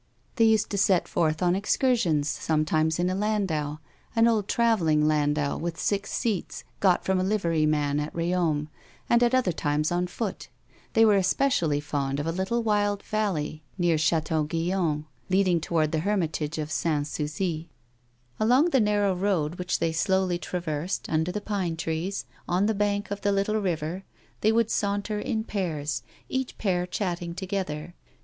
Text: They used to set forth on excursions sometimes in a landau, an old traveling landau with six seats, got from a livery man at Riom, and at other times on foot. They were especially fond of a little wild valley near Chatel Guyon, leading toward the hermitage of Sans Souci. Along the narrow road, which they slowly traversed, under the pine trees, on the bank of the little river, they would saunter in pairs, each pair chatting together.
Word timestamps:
They 0.37 0.45
used 0.45 0.71
to 0.71 0.79
set 0.79 1.07
forth 1.07 1.43
on 1.43 1.55
excursions 1.55 2.27
sometimes 2.27 2.97
in 2.97 3.07
a 3.07 3.13
landau, 3.13 3.77
an 4.15 4.27
old 4.27 4.47
traveling 4.47 5.07
landau 5.07 5.57
with 5.57 5.79
six 5.79 6.11
seats, 6.11 6.63
got 6.79 7.05
from 7.05 7.19
a 7.19 7.23
livery 7.23 7.67
man 7.67 7.99
at 7.99 8.15
Riom, 8.15 8.69
and 9.07 9.21
at 9.21 9.35
other 9.35 9.51
times 9.51 9.91
on 9.91 10.07
foot. 10.07 10.49
They 10.93 11.05
were 11.05 11.17
especially 11.17 11.79
fond 11.79 12.19
of 12.19 12.25
a 12.25 12.31
little 12.31 12.63
wild 12.63 13.03
valley 13.03 13.61
near 13.77 13.97
Chatel 13.99 14.43
Guyon, 14.45 15.05
leading 15.29 15.61
toward 15.61 15.91
the 15.91 15.99
hermitage 15.99 16.57
of 16.57 16.71
Sans 16.71 17.07
Souci. 17.07 17.69
Along 18.39 18.71
the 18.71 18.79
narrow 18.79 19.13
road, 19.13 19.59
which 19.59 19.77
they 19.77 19.91
slowly 19.91 20.39
traversed, 20.39 21.09
under 21.11 21.31
the 21.31 21.39
pine 21.41 21.77
trees, 21.77 22.25
on 22.47 22.65
the 22.65 22.73
bank 22.73 23.11
of 23.11 23.21
the 23.21 23.31
little 23.31 23.59
river, 23.61 24.03
they 24.39 24.51
would 24.51 24.71
saunter 24.71 25.19
in 25.19 25.43
pairs, 25.43 26.01
each 26.27 26.57
pair 26.57 26.87
chatting 26.87 27.35
together. 27.35 27.93